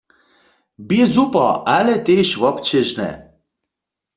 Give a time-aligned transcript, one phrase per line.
[0.87, 3.09] Bě super, ale tež wobćežne.